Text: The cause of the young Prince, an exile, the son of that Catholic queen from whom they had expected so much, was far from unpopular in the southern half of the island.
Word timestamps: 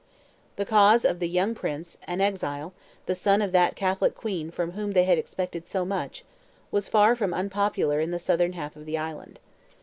The 0.55 0.65
cause 0.65 1.05
of 1.05 1.19
the 1.19 1.29
young 1.29 1.53
Prince, 1.53 1.99
an 2.07 2.21
exile, 2.21 2.73
the 3.05 3.13
son 3.13 3.39
of 3.39 3.51
that 3.51 3.75
Catholic 3.75 4.15
queen 4.15 4.49
from 4.49 4.71
whom 4.71 4.93
they 4.93 5.03
had 5.03 5.19
expected 5.19 5.67
so 5.67 5.85
much, 5.85 6.23
was 6.71 6.89
far 6.89 7.15
from 7.15 7.35
unpopular 7.35 7.99
in 7.99 8.09
the 8.09 8.17
southern 8.17 8.53
half 8.53 8.75
of 8.75 8.87
the 8.87 8.97
island. 8.97 9.39